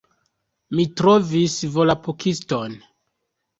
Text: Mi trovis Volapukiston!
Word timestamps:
Mi 0.77 0.85
trovis 1.01 1.59
Volapukiston! 1.77 2.77